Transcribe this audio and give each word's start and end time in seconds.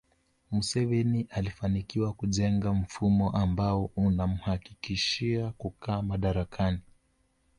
Museveni 0.51 1.27
alifanikiwa 1.31 2.13
kujenga 2.13 2.73
mfumo 2.73 3.29
ambao 3.31 3.91
unamhakikishia 3.95 5.51
kukaa 5.51 6.01
madarakani 6.01 6.79